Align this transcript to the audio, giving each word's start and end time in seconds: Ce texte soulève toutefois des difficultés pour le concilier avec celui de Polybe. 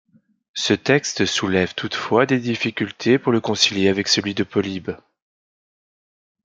Ce 0.55 0.73
texte 0.73 1.27
soulève 1.27 1.75
toutefois 1.75 2.25
des 2.25 2.39
difficultés 2.39 3.19
pour 3.19 3.31
le 3.31 3.39
concilier 3.39 3.87
avec 3.87 4.07
celui 4.07 4.33
de 4.33 4.43
Polybe. 4.43 4.89